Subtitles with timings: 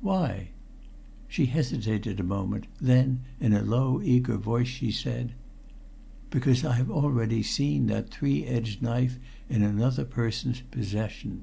[0.00, 0.48] "Why?"
[1.28, 5.34] She hesitated a moment, then in a low, eager voice she said:
[6.30, 11.42] "Because I have already seen that three edged knife in another person's possession."